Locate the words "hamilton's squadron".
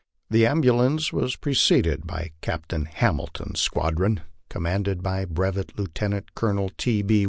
2.85-4.21